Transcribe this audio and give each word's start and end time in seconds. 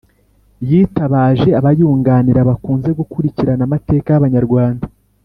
yitabaje 0.69 1.49
abayunganira 1.59 2.39
bakunze 2.49 2.89
gukurikirana 2.99 3.63
amateka 3.67 4.07
y'Abanyarwanda. 4.11 4.85